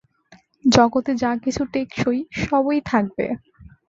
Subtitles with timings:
[0.65, 2.19] জগতে যা-কিছু টেকসই
[2.41, 3.25] সবই থাকবে।